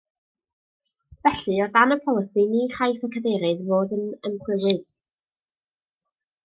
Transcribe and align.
Felly 1.25 1.57
o 1.65 1.67
dan 1.75 1.93
y 1.95 1.97
polisi 2.05 2.43
ni 2.55 2.63
chaiff 2.77 3.05
y 3.09 3.13
cadeirydd 3.17 3.63
fod 3.69 3.95
yn 3.99 4.05
ymchwilydd 4.31 4.85